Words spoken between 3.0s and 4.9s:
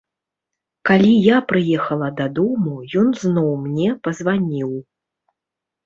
ён зноў мне пазваніў.